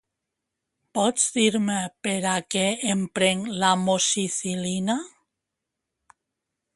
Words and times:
Pots 0.97 1.25
dir-me 1.35 1.75
per 2.07 2.15
a 2.29 2.39
què 2.55 2.63
em 2.93 3.03
prenc 3.19 3.51
l'Amoxicil·lina? 3.65 4.99